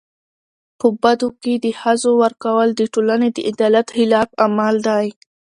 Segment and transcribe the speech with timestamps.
[0.79, 5.07] په بدو کي د ښځو ورکول د ټولني د عدالت خلاف عمل دی.